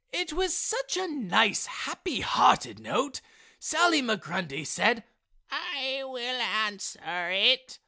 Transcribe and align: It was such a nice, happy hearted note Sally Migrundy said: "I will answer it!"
It 0.11 0.33
was 0.33 0.57
such 0.57 0.97
a 0.97 1.07
nice, 1.07 1.67
happy 1.67 2.21
hearted 2.21 2.79
note 2.79 3.21
Sally 3.59 4.01
Migrundy 4.01 4.65
said: 4.65 5.03
"I 5.51 6.01
will 6.05 6.41
answer 6.41 7.29
it!" 7.29 7.77